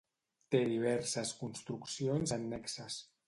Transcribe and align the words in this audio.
Té 0.53 0.61
diverses 0.69 1.33
construccions 1.43 2.35
annexes. 2.41 2.99